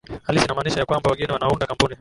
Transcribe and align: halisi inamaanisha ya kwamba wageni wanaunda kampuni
halisi 0.23 0.45
inamaanisha 0.45 0.79
ya 0.79 0.85
kwamba 0.85 1.09
wageni 1.09 1.33
wanaunda 1.33 1.67
kampuni 1.67 1.89